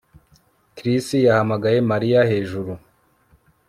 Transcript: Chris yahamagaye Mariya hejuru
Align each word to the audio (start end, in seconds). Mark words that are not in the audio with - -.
Chris 0.75 1.07
yahamagaye 1.25 1.77
Mariya 1.91 2.19
hejuru 2.31 2.71